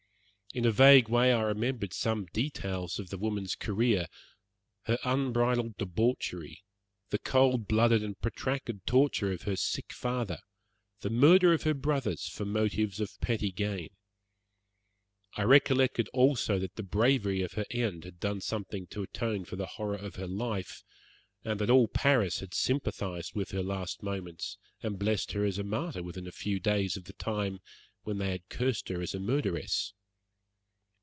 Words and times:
In 0.53 0.65
a 0.65 0.71
vague 0.73 1.07
way 1.07 1.31
I 1.31 1.41
remembered 1.43 1.93
some 1.93 2.25
details 2.33 2.99
of 2.99 3.09
the 3.09 3.17
woman's 3.17 3.55
career, 3.55 4.07
her 4.81 4.97
unbridled 5.05 5.77
debauchery, 5.77 6.61
the 7.09 7.19
cold 7.19 7.69
blooded 7.69 8.03
and 8.03 8.19
protracted 8.19 8.85
torture 8.85 9.31
of 9.31 9.43
her 9.43 9.55
sick 9.55 9.93
father, 9.93 10.39
the 10.99 11.09
murder 11.09 11.53
of 11.53 11.63
her 11.63 11.73
brothers 11.73 12.27
for 12.27 12.43
motives 12.43 12.99
of 12.99 13.17
petty 13.21 13.49
gain. 13.49 13.91
I 15.37 15.43
recollected 15.43 16.09
also 16.09 16.59
that 16.59 16.75
the 16.75 16.83
bravery 16.83 17.41
of 17.43 17.53
her 17.53 17.63
end 17.71 18.03
had 18.03 18.19
done 18.19 18.41
something 18.41 18.87
to 18.87 19.03
atone 19.03 19.45
for 19.45 19.55
the 19.55 19.65
horror 19.67 19.95
of 19.95 20.15
her 20.17 20.27
life, 20.27 20.83
and 21.45 21.61
that 21.61 21.69
all 21.69 21.87
Paris 21.87 22.41
had 22.41 22.53
sympathized 22.53 23.33
with 23.35 23.51
her 23.51 23.63
last 23.63 24.03
moments, 24.03 24.57
and 24.83 24.99
blessed 24.99 25.31
her 25.31 25.45
as 25.45 25.57
a 25.59 25.63
martyr 25.63 26.03
within 26.03 26.27
a 26.27 26.31
few 26.33 26.59
days 26.59 26.97
of 26.97 27.05
the 27.05 27.13
time 27.13 27.61
when 28.01 28.17
they 28.17 28.31
had 28.31 28.49
cursed 28.49 28.89
her 28.89 28.99
as 29.01 29.13
a 29.13 29.19
murderess. 29.21 29.93